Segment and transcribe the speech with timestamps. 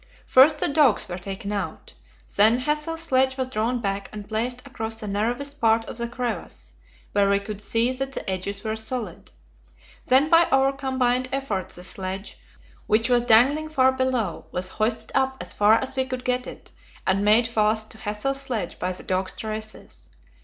[0.25, 1.93] First the dogs were taken out;
[2.35, 6.71] then Hassel's sledge was drawn back and placed across the narrowest part of the crevasse,
[7.11, 9.29] where we could see that the edges were solid.
[10.07, 12.39] Then by our combined efforts the sledge,
[12.87, 16.71] which was dangling far below, was hoisted up as far as we could get it,
[17.05, 20.09] and made fast to Hassel's sledge by the dogs' traces.